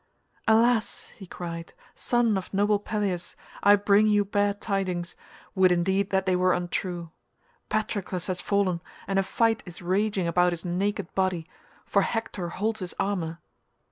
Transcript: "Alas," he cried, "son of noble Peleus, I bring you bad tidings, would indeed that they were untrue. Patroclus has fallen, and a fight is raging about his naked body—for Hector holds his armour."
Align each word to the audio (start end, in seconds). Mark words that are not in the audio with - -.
"Alas," 0.47 1.09
he 1.17 1.27
cried, 1.27 1.73
"son 1.93 2.35
of 2.35 2.51
noble 2.55 2.79
Peleus, 2.79 3.35
I 3.61 3.75
bring 3.75 4.07
you 4.07 4.25
bad 4.25 4.59
tidings, 4.59 5.15
would 5.53 5.71
indeed 5.71 6.09
that 6.09 6.25
they 6.25 6.35
were 6.35 6.53
untrue. 6.53 7.11
Patroclus 7.69 8.25
has 8.25 8.41
fallen, 8.41 8.81
and 9.07 9.19
a 9.19 9.23
fight 9.23 9.61
is 9.63 9.79
raging 9.83 10.27
about 10.27 10.53
his 10.53 10.65
naked 10.65 11.13
body—for 11.13 12.01
Hector 12.01 12.49
holds 12.49 12.79
his 12.79 12.95
armour." 12.99 13.41